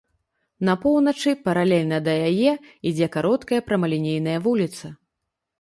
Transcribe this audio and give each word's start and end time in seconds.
На 0.67 0.73
поўначы 0.85 1.33
паралельна 1.49 1.97
да 2.09 2.13
яе 2.29 2.51
ідзе 2.93 3.11
кароткая 3.17 3.61
прамалінейная 3.69 4.39
вуліца. 4.49 4.85